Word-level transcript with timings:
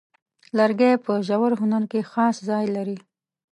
لرګی 0.57 0.93
په 1.05 1.11
ژور 1.27 1.51
هنر 1.61 1.83
کې 1.91 2.01
خاص 2.11 2.35
ځای 2.49 2.65
لري. 2.75 2.97